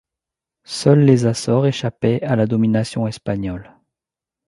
Seules 0.65 1.05
les 1.05 1.27
Açores 1.27 1.67
échappaient 1.67 2.23
à 2.23 2.35
la 2.35 2.47
domination 2.47 3.05
espagnole. 3.07 3.71